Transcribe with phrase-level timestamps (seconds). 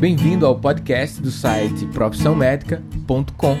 [0.00, 3.56] Bem-vindo ao podcast do site profissãomédica.com.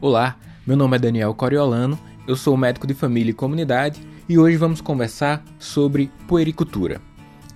[0.00, 0.36] Olá,
[0.66, 1.96] meu nome é Daniel Coriolano,
[2.26, 7.00] eu sou médico de família e comunidade e hoje vamos conversar sobre puericultura.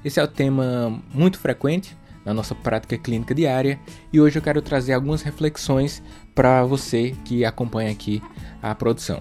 [0.04, 3.80] Esse é o tema muito frequente na nossa prática clínica diária
[4.12, 6.00] e hoje eu quero trazer algumas reflexões
[6.36, 8.22] para você que acompanha aqui
[8.62, 9.20] a produção.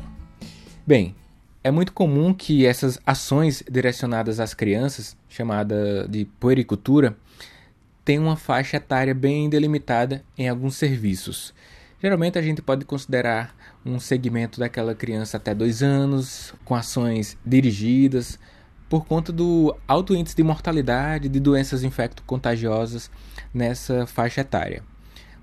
[0.86, 1.16] Bem,
[1.64, 7.18] é muito comum que essas ações direcionadas às crianças, chamada de puericultura,
[8.08, 11.54] tenham uma faixa etária bem delimitada em alguns serviços.
[12.02, 13.54] Geralmente a gente pode considerar
[13.86, 18.40] um segmento daquela criança até dois anos, com ações dirigidas,
[18.88, 23.12] por conta do alto índice de mortalidade de doenças infecto-contagiosas
[23.54, 24.84] nessa faixa etária.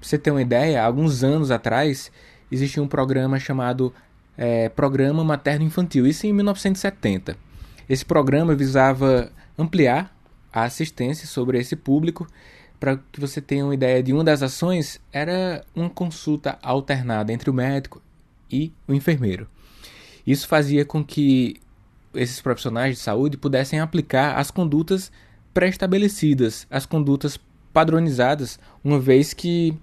[0.00, 2.10] Para você ter uma ideia, alguns anos atrás
[2.50, 3.92] existia um programa chamado
[4.38, 7.36] é, Programa Materno Infantil, isso em 1970.
[7.86, 10.14] Esse programa visava ampliar
[10.54, 12.26] a assistência sobre esse público.
[12.84, 17.48] Para que você tenha uma ideia de uma das ações, era uma consulta alternada entre
[17.48, 18.02] o médico
[18.52, 19.48] e o enfermeiro.
[20.26, 21.56] Isso fazia com que
[22.14, 25.10] esses profissionais de saúde pudessem aplicar as condutas
[25.54, 27.40] pré-estabelecidas, as condutas
[27.72, 29.74] padronizadas, uma vez que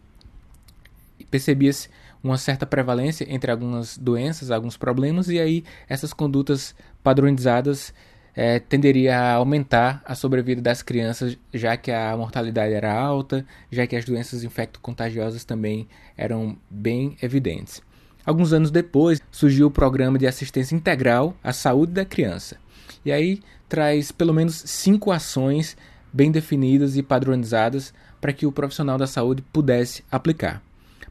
[1.31, 1.89] percebia-se
[2.23, 7.95] uma certa prevalência entre algumas doenças, alguns problemas, e aí essas condutas padronizadas
[8.35, 13.85] é, tenderia a aumentar a sobrevida das crianças, já que a mortalidade era alta, já
[13.85, 17.81] que as doenças infecto-contagiosas também eram bem evidentes.
[18.25, 22.57] Alguns anos depois, surgiu o programa de assistência integral à saúde da criança.
[23.03, 25.75] E aí traz pelo menos cinco ações
[26.13, 30.61] bem definidas e padronizadas para que o profissional da saúde pudesse aplicar.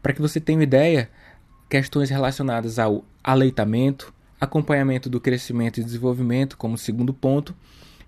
[0.03, 1.11] Para que você tenha uma ideia,
[1.69, 7.55] questões relacionadas ao aleitamento, acompanhamento do crescimento e desenvolvimento como segundo ponto,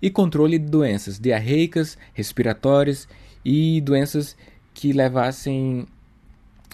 [0.01, 3.07] e controle de doenças diarreicas, respiratórias
[3.45, 4.35] e doenças
[4.73, 5.87] que levassem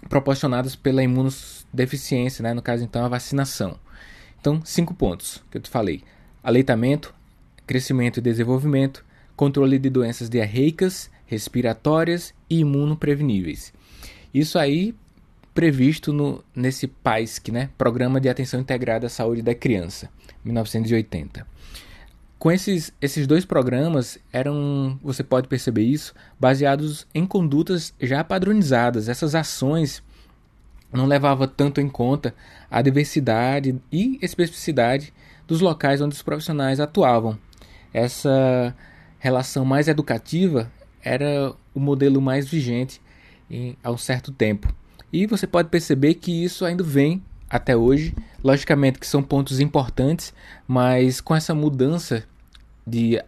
[0.08, 2.54] proporcionadas pela imunodeficiência, né?
[2.54, 3.78] no caso então a vacinação.
[4.40, 6.02] Então, cinco pontos que eu te falei:
[6.42, 7.14] aleitamento,
[7.68, 9.06] crescimento e desenvolvimento,
[9.36, 13.74] controle de doenças diarreicas, respiratórias e imunopreveníveis.
[14.34, 14.96] Isso aí
[15.60, 17.70] previsto no, nesse PAISC, né?
[17.78, 20.10] Programa de Atenção Integrada à Saúde da Criança,
[20.46, 21.46] 1980.
[22.38, 29.10] Com esses, esses dois programas, eram, você pode perceber isso, baseados em condutas já padronizadas.
[29.10, 30.02] Essas ações
[30.94, 32.34] não levavam tanto em conta
[32.72, 35.14] a diversidade e especificidade
[35.46, 37.38] dos locais onde os profissionais atuavam.
[37.94, 38.74] Essa
[39.18, 40.72] relação mais educativa
[41.04, 43.02] era o modelo mais vigente
[43.52, 44.79] em, há um certo tempo.
[45.12, 48.14] E você pode perceber que isso ainda vem até hoje.
[48.44, 50.34] Logicamente que são pontos importantes,
[50.68, 52.24] mas com essa mudança
[52.86, 53.22] de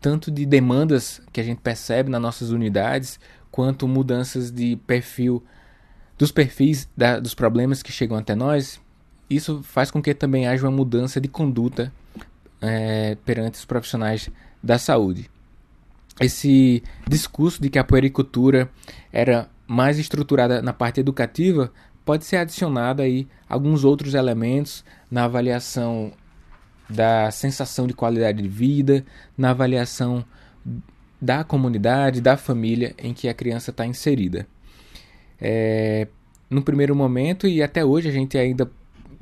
[0.00, 5.42] tanto de demandas que a gente percebe nas nossas unidades, quanto mudanças de perfil
[6.18, 8.80] dos perfis da, dos problemas que chegam até nós,
[9.30, 11.92] isso faz com que também haja uma mudança de conduta
[12.60, 14.28] é, perante os profissionais
[14.62, 15.30] da saúde.
[16.20, 18.70] Esse discurso de que a puericultura
[19.12, 21.72] era mais estruturada na parte educativa,
[22.04, 26.12] pode ser adicionado aí alguns outros elementos na avaliação
[26.88, 29.04] da sensação de qualidade de vida,
[29.36, 30.24] na avaliação
[31.20, 34.46] da comunidade, da família em que a criança está inserida.
[35.40, 36.06] É,
[36.50, 38.70] no primeiro momento e até hoje a gente ainda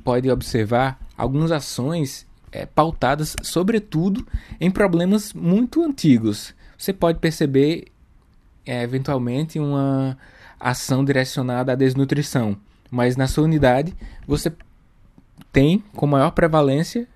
[0.03, 4.27] pode observar algumas ações é, pautadas, sobretudo,
[4.59, 6.53] em problemas muito antigos.
[6.77, 7.85] Você pode perceber,
[8.65, 10.17] é, eventualmente, uma
[10.59, 12.55] ação direcionada à desnutrição,
[12.89, 13.95] mas na sua unidade
[14.27, 14.51] você
[15.51, 17.07] tem com maior prevalência,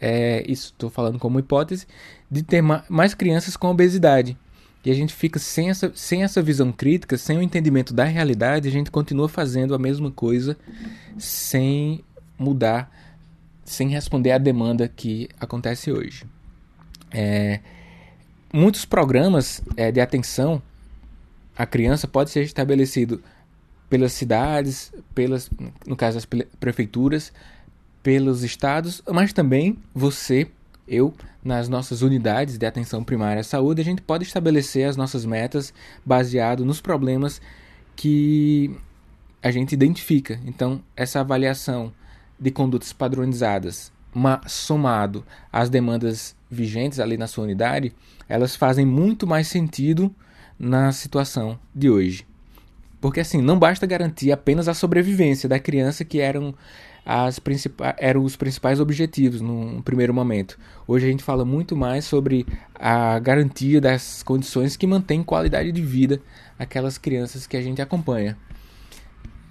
[0.00, 1.86] é, isso estou falando como hipótese,
[2.30, 4.36] de ter ma mais crianças com obesidade.
[4.84, 8.68] E a gente fica sem essa, sem essa visão crítica, sem o entendimento da realidade,
[8.68, 10.58] a gente continua fazendo a mesma coisa
[11.16, 12.04] sem
[12.38, 12.90] mudar,
[13.64, 16.26] sem responder à demanda que acontece hoje.
[17.10, 17.60] É,
[18.52, 20.60] muitos programas é, de atenção
[21.56, 23.22] a criança pode ser estabelecido
[23.88, 25.50] pelas cidades, pelas,
[25.86, 26.26] no caso das
[26.58, 27.32] prefeituras,
[28.02, 30.48] pelos estados, mas também você,
[30.86, 35.24] eu, nas nossas unidades de atenção primária à saúde, a gente pode estabelecer as nossas
[35.24, 35.72] metas
[36.04, 37.40] baseado nos problemas
[37.96, 38.74] que
[39.42, 40.40] a gente identifica.
[40.44, 41.92] Então, essa avaliação
[42.38, 47.92] de condutas padronizadas, uma, somado às demandas vigentes ali na sua unidade,
[48.28, 50.14] elas fazem muito mais sentido
[50.58, 52.26] na situação de hoje.
[53.00, 56.54] Porque assim, não basta garantir apenas a sobrevivência da criança, que eram
[57.04, 57.38] as
[57.98, 60.58] eram os principais objetivos num primeiro momento.
[60.86, 65.82] Hoje a gente fala muito mais sobre a garantia das condições que mantêm qualidade de
[65.82, 66.22] vida
[66.58, 68.38] aquelas crianças que a gente acompanha.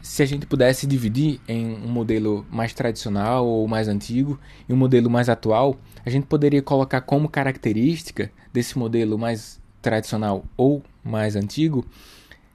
[0.02, 4.76] Se a gente pudesse dividir em um modelo mais tradicional ou mais antigo e um
[4.76, 11.36] modelo mais atual, a gente poderia colocar como característica desse modelo mais tradicional ou mais
[11.36, 11.86] antigo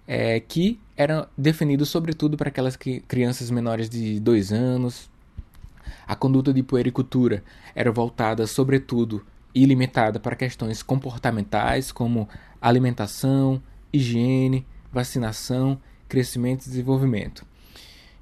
[0.09, 5.11] é, que era definido sobretudo para aquelas que, crianças menores de 2 anos.
[6.07, 7.45] A conduta de puericultura
[7.75, 12.27] era voltada sobretudo e limitada para questões comportamentais como
[12.61, 15.79] alimentação, higiene, vacinação,
[16.09, 17.47] crescimento e desenvolvimento.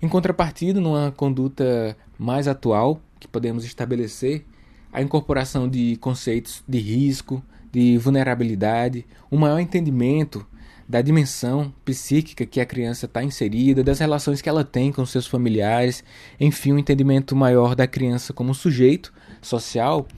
[0.03, 4.45] Em contrapartida, numa conduta mais atual que podemos estabelecer,
[4.93, 7.43] a incorporação de conceitos de risco,
[7.77, 10.47] de vulnerabilidade, um maior entendimento
[10.89, 15.27] da dimensão psíquica que a criança está inserida, das relações que ela tem com seus
[15.27, 16.03] familiares,
[16.41, 19.13] enfim, um entendimento maior da criança como sujeito
[19.43, 20.09] social,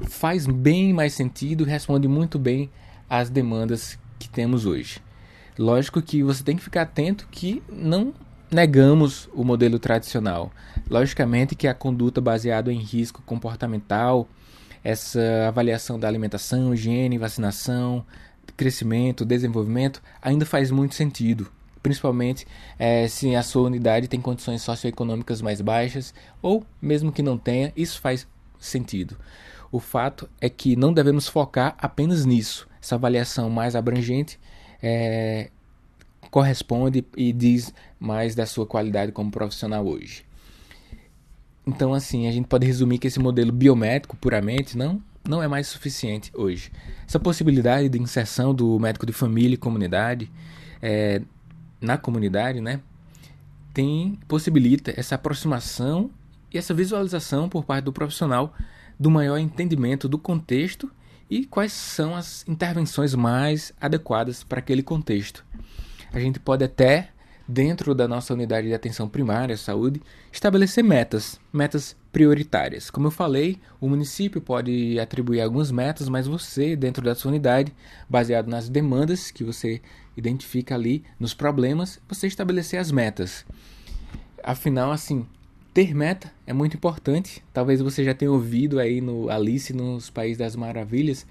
[0.00, 2.68] faz bem mais sentido e responde muito bem
[3.08, 5.00] às demandas que temos hoje.
[5.56, 8.12] Lógico que você tem que ficar atento que não
[8.50, 10.50] negamos o modelo tradicional.
[10.90, 14.28] Logicamente que a conduta baseada em risco comportamental,
[14.84, 18.04] essa avaliação da alimentação, higiene, vacinação,
[18.56, 21.50] crescimento, desenvolvimento, ainda faz muito sentido.
[21.82, 22.46] Principalmente
[22.78, 27.72] é, se a sua unidade tem condições socioeconômicas mais baixas, ou mesmo que não tenha,
[27.74, 28.26] isso faz
[28.58, 29.16] sentido.
[29.72, 32.68] O fato é que não devemos focar apenas nisso.
[32.80, 34.38] Essa avaliação mais abrangente
[34.82, 35.50] é,
[36.30, 40.24] corresponde e diz mais da sua qualidade como profissional hoje.
[41.66, 45.68] Então, assim, a gente pode resumir que esse modelo biométrico puramente não não é mais
[45.68, 46.70] suficiente hoje.
[47.06, 50.30] Essa possibilidade de inserção do médico de família e comunidade
[50.82, 51.22] é,
[51.80, 52.80] na comunidade, né,
[53.72, 56.10] tem possibilita essa aproximação
[56.52, 58.54] e essa visualização por parte do profissional
[59.00, 60.90] do maior entendimento do contexto
[61.28, 65.44] e quais são as intervenções mais adequadas para aquele contexto.
[66.12, 67.10] A gente pode até
[67.46, 70.02] dentro da nossa unidade de atenção primária, saúde,
[70.32, 72.90] estabelecer metas, metas prioritárias.
[72.90, 77.74] Como eu falei, o município pode atribuir algumas metas, mas você, dentro da sua unidade,
[78.08, 79.80] baseado nas demandas que você
[80.16, 83.44] identifica ali, nos problemas, você estabelecer as metas.
[84.42, 85.26] Afinal, assim,
[85.72, 87.42] ter meta é muito importante.
[87.52, 91.26] Talvez você já tenha ouvido aí no Alice nos Países das Maravilhas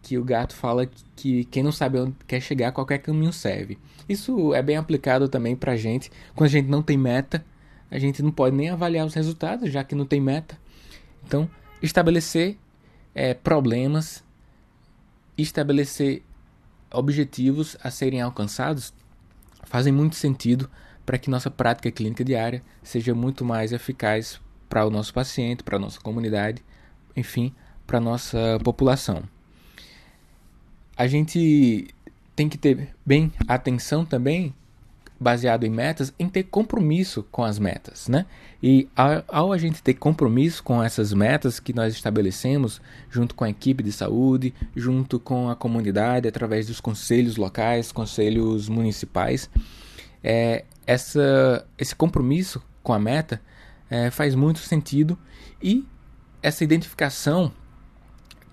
[0.00, 0.86] que o gato fala
[1.16, 3.78] que quem não sabe onde quer chegar, qualquer caminho serve.
[4.08, 6.10] Isso é bem aplicado também pra gente.
[6.34, 7.44] Quando a gente não tem meta,
[7.90, 10.56] a gente não pode nem avaliar os resultados, já que não tem meta.
[11.24, 11.50] Então,
[11.82, 12.56] estabelecer
[13.14, 14.22] é, problemas,
[15.36, 16.22] estabelecer
[16.92, 18.94] objetivos a serem alcançados
[19.64, 20.70] fazem muito sentido
[21.04, 25.76] para que nossa prática clínica diária seja muito mais eficaz para o nosso paciente, para
[25.76, 26.64] a nossa comunidade,
[27.16, 27.52] enfim,
[27.84, 29.24] para a nossa população
[30.96, 31.88] a gente
[32.34, 34.54] tem que ter bem atenção também,
[35.18, 38.26] baseado em metas, em ter compromisso com as metas, né?
[38.62, 43.44] E ao, ao, a gente ter compromisso com essas metas que nós estabelecemos, junto com
[43.44, 49.48] a equipe de saúde, junto com a comunidade, através dos conselhos locais, conselhos municipais,
[50.22, 53.40] é, essa, esse compromisso com a meta
[53.88, 55.18] é, faz muito sentido
[55.62, 55.86] e
[56.42, 57.52] essa identificação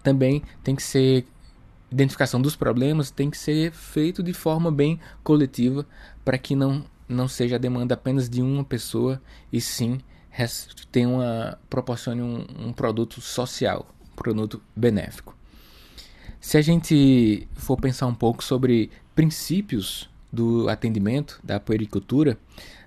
[0.02, 1.26] também tem que ser
[1.94, 5.86] identificação dos problemas tem que ser feito de forma bem coletiva
[6.26, 9.22] para que não, não seja a demanda apenas de uma pessoa
[9.52, 10.00] e sim
[10.92, 15.38] tenha uma, proporcione um, um produto social, um produto benéfico.
[16.42, 22.38] Se a gente for pensar um pouco sobre princípios do atendimento da puericultura,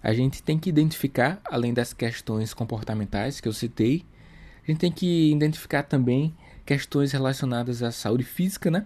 [0.02, 4.04] a gente tem que identificar, além das questões comportamentais que eu citei,
[4.64, 6.34] a gente tem que identificar também
[6.64, 8.84] questões relacionadas à saúde física, né?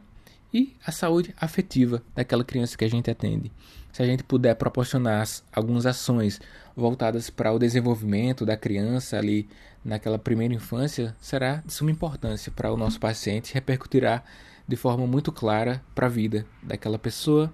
[0.53, 3.53] E a saúde afetiva daquela criança que a gente atende.
[3.93, 6.41] Se a gente puder proporcionar algumas ações
[6.77, 9.49] voltadas para o desenvolvimento da criança ali
[9.85, 14.23] naquela primeira infância, será de suma importância para o nosso paciente, repercutirá
[14.67, 17.53] de forma muito clara para a vida daquela pessoa,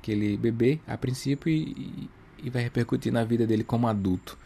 [0.00, 2.10] aquele bebê a princípio e,
[2.42, 4.38] e vai repercutir na vida dele como adulto.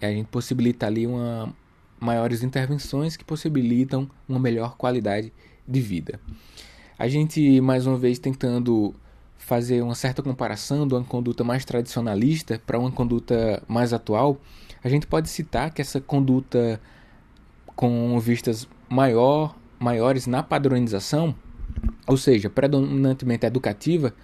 [0.00, 1.54] E a gente possibilita ali uma
[2.00, 5.32] maiores intervenções que possibilitam uma melhor qualidade
[5.66, 6.20] de vida.
[7.04, 8.94] A gente, mais uma vez, tentando
[9.36, 14.40] fazer uma certa comparação de uma conduta mais tradicionalista para uma conduta mais atual,
[14.82, 16.80] a gente pode citar que essa conduta
[17.76, 21.34] com vistas maior, maiores na padronização,
[22.06, 24.14] ou seja, predominantemente educativa,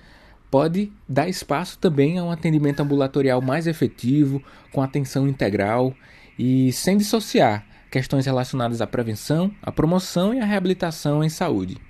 [0.51, 5.95] pode dar espaço também a um atendimento ambulatorial mais efetivo, com atenção integral
[6.39, 11.90] e sem dissociar questões relacionadas à prevenção, à promoção e à reabilitação em saúde.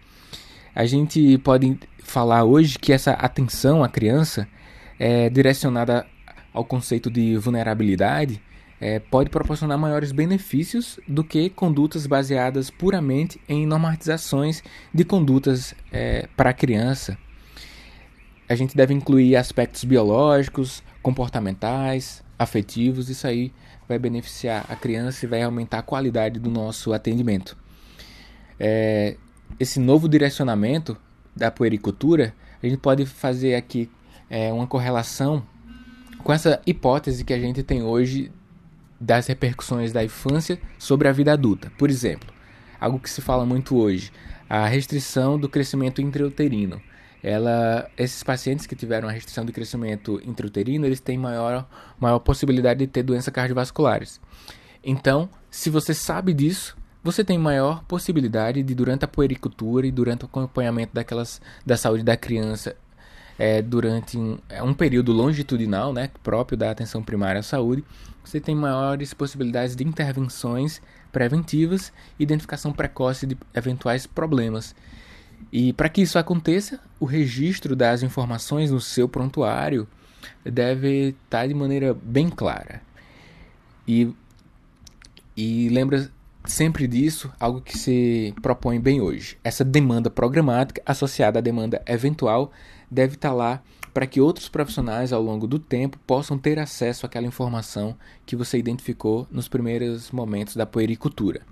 [0.75, 4.49] A gente pode falar hoje que essa atenção à criança
[4.99, 6.07] é direcionada
[6.53, 8.41] ao conceito de vulnerabilidade
[8.81, 14.63] é, pode proporcionar maiores benefícios do que condutas baseadas puramente em normatizações
[14.93, 17.19] de condutas é, para a criança.
[18.49, 23.53] A gente deve incluir aspectos biológicos, comportamentais, afetivos, isso aí
[23.87, 27.57] vai beneficiar a criança e vai aumentar a qualidade do nosso atendimento.
[28.59, 29.17] É,
[29.59, 30.97] esse novo direcionamento
[31.35, 33.91] da puericultura, a gente pode fazer aqui
[34.29, 35.43] é, uma correlação
[36.23, 38.31] com essa hipótese que a gente tem hoje
[39.01, 41.73] das repercussões da infância sobre a vida adulta.
[41.79, 42.29] Por exemplo,
[42.79, 44.13] algo que se fala muito hoje,
[44.49, 46.81] a restrição do crescimento intrauterino
[47.23, 52.81] ela, esses pacientes que tiveram a restrição de crescimento intrauterino, eles têm maior, maior possibilidade
[52.81, 54.21] de ter doenças cardiovasculares.
[54.83, 60.25] Então, se você sabe disso, você tem maior possibilidade de, durante a puericultura e durante
[60.25, 62.77] o acompanhamento daquelas, da saúde da criança,
[63.39, 67.83] é, durante um, é um período longitudinal, né, próprio da atenção primária à saúde,
[68.23, 74.75] você tem maiores possibilidades de intervenções preventivas e identificação precoce de eventuais problemas.
[75.51, 79.89] E para que isso aconteça, o registro das informações no seu prontuário
[80.45, 82.83] deve estar de maneira bem clara.
[83.89, 84.15] E,
[85.35, 86.11] e lembra
[86.51, 89.39] sempre disso, algo que se propõe bem hoje.
[89.43, 92.53] Essa demanda programática associada à demanda eventual
[92.91, 93.63] deve estar lá
[93.95, 98.59] para que outros profissionais ao longo do tempo possam ter acesso àquela informação que você
[98.59, 101.43] identificou nos primeiros momentos da puericultura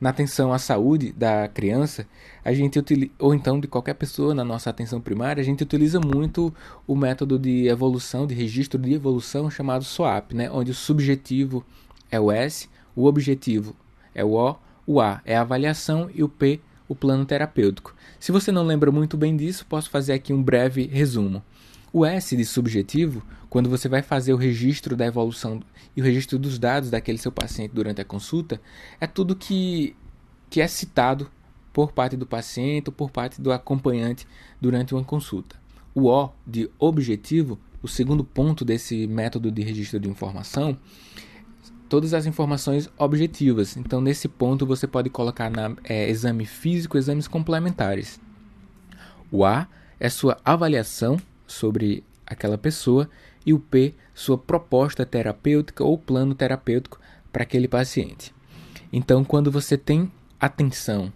[0.00, 2.06] na atenção à saúde da criança,
[2.44, 5.98] a gente utiliza, ou então de qualquer pessoa na nossa atenção primária, a gente utiliza
[5.98, 6.54] muito
[6.86, 10.50] o método de evolução, de registro de evolução chamado SWAP, né?
[10.50, 11.64] onde o subjetivo
[12.10, 13.74] é o S, o objetivo
[14.18, 14.56] é o O,
[14.86, 17.94] o A é a avaliação e o P o plano terapêutico.
[18.18, 21.42] Se você não lembra muito bem disso, posso fazer aqui um breve resumo.
[21.92, 25.60] O S de subjetivo, quando você vai fazer o registro da evolução
[25.94, 28.60] e o registro dos dados daquele seu paciente durante a consulta,
[29.00, 29.94] é tudo que,
[30.50, 31.30] que é citado
[31.72, 34.26] por parte do paciente ou por parte do acompanhante
[34.60, 35.56] durante uma consulta.
[35.94, 40.76] O O de objetivo, o segundo ponto desse método de registro de informação,
[41.88, 43.76] todas as informações objetivas.
[43.76, 48.20] Então, nesse ponto, você pode colocar na é, exame físico, exames complementares.
[49.30, 49.66] O A
[49.98, 53.08] é sua avaliação sobre aquela pessoa
[53.44, 57.00] e o P, sua proposta terapêutica ou plano terapêutico
[57.32, 58.34] para aquele paciente.
[58.92, 61.12] Então, quando você tem atenção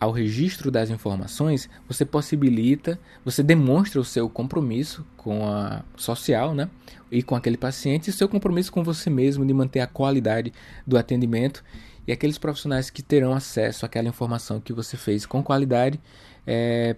[0.00, 6.70] ao registro das informações, você possibilita, você demonstra o seu compromisso com a social, né?
[7.10, 10.52] E com aquele paciente, e seu compromisso com você mesmo de manter a qualidade
[10.86, 11.64] do atendimento.
[12.06, 16.00] E aqueles profissionais que terão acesso àquela informação que você fez com qualidade
[16.46, 16.96] é,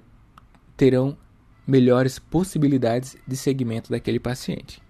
[0.77, 1.17] terão
[1.67, 4.83] melhores possibilidades de segmento daquele paciente.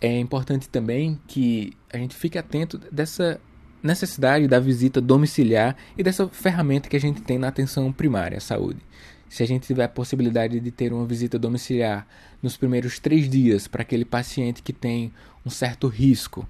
[0.00, 3.40] É importante também que a gente fique atento dessa
[3.82, 8.40] necessidade da visita domiciliar e dessa ferramenta que a gente tem na atenção primária à
[8.40, 8.80] saúde.
[9.28, 12.06] Se a gente tiver a possibilidade de ter uma visita domiciliar
[12.42, 15.12] nos primeiros três dias para aquele paciente que tem
[15.44, 16.46] um certo risco,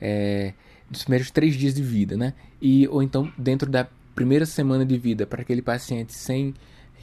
[0.00, 0.54] é,
[0.90, 2.32] nos primeiros três dias de vida, né?
[2.60, 6.54] E, ou então dentro da primeira semana de vida para aquele paciente sem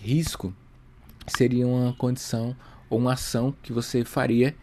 [0.02, 0.54] risco,
[1.28, 2.56] seria uma condição
[2.90, 4.56] ou uma ação que você faria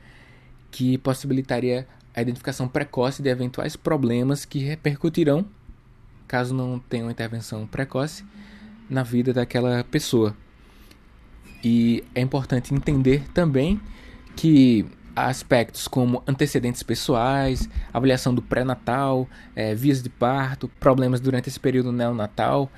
[0.70, 5.44] que possibilitaria a identificação precoce de eventuais problemas que repercutirão,
[6.26, 8.24] caso não tenha uma intervenção precoce,
[8.88, 10.34] na vida daquela pessoa.
[11.62, 13.80] E é importante entender também
[14.34, 21.60] que aspectos como antecedentes pessoais, avaliação do pré-natal, é, vias de parto, problemas durante esse
[21.60, 22.70] período neonatal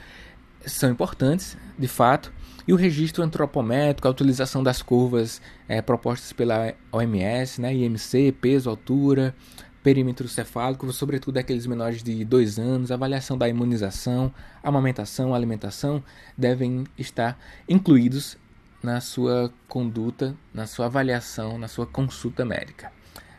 [0.66, 2.32] são importantes, de fato,
[2.66, 8.70] e o registro antropométrico, a utilização das curvas é, propostas pela OMS, né, IMC, peso,
[8.70, 9.34] altura,
[9.82, 16.02] perímetro cefálico, sobretudo aqueles menores de 2 anos, avaliação da imunização, amamentação, alimentação,
[16.38, 17.38] devem estar
[17.68, 18.38] incluídos
[18.82, 22.92] na sua conduta, na sua avaliação, na sua consulta médica.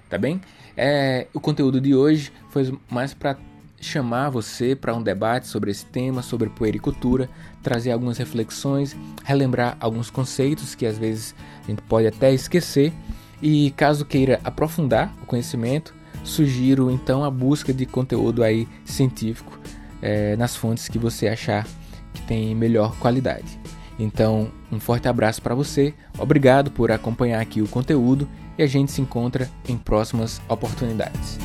[0.09, 0.41] Tá bem?
[0.75, 3.37] É, o conteúdo de hoje foi mais para
[3.83, 7.29] chamar você para um debate sobre esse tema, sobre puericultura,
[7.61, 12.93] trazer algumas reflexões, relembrar alguns conceitos que às vezes a gente pode até esquecer.
[13.41, 19.59] E caso queira aprofundar o conhecimento, sugiro então a busca de conteúdo aí científico
[20.01, 21.67] é, nas fontes que você achar
[22.13, 23.59] que tem melhor qualidade.
[23.99, 28.91] Então, um forte abraço para você, obrigado por acompanhar aqui o conteúdo e a gente
[28.91, 31.37] se encontra em próximas oportunidades.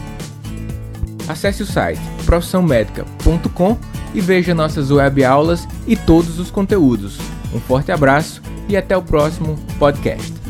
[1.28, 3.78] Acesse o site profissãomedica.com
[4.14, 7.18] e veja nossas web aulas e todos os conteúdos.
[7.54, 10.47] Um forte abraço e até o próximo podcast.